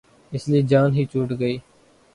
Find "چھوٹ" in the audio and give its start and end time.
1.11-1.29